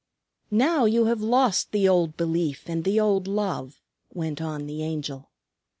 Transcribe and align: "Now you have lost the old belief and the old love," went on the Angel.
"Now 0.49 0.85
you 0.85 1.05
have 1.05 1.21
lost 1.21 1.71
the 1.71 1.87
old 1.87 2.17
belief 2.17 2.63
and 2.67 2.83
the 2.85 2.99
old 2.99 3.27
love," 3.27 3.83
went 4.11 4.41
on 4.41 4.65
the 4.65 4.81
Angel. 4.81 5.29